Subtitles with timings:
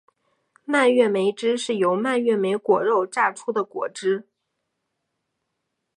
[0.65, 4.27] 蔓越莓汁是由蔓越莓果肉榨出的果汁。